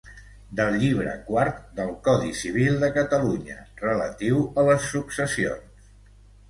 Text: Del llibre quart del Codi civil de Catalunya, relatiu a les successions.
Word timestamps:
Del 0.59 0.77
llibre 0.83 1.11
quart 1.27 1.59
del 1.81 1.93
Codi 2.09 2.33
civil 2.41 2.81
de 2.85 2.91
Catalunya, 2.99 3.59
relatiu 3.87 4.43
a 4.63 4.69
les 4.71 4.93
successions. 4.97 5.91